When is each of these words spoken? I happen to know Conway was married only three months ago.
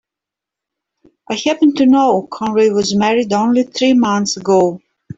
I 1.29 1.35
happen 1.35 1.75
to 1.75 1.85
know 1.85 2.23
Conway 2.31 2.71
was 2.71 2.95
married 2.95 3.33
only 3.33 3.61
three 3.61 3.93
months 3.93 4.35
ago. 4.35 4.79